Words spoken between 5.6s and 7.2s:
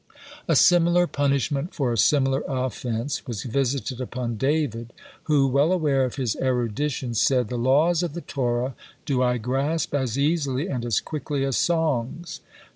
aware of his erudition,